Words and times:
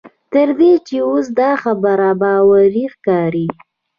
تر 0.31 0.47
دې 0.59 0.73
چې 0.87 0.95
اوس 1.09 1.25
دا 1.39 1.51
خبره 1.63 2.09
باوري 2.21 2.85
ښکاري. 2.93 3.47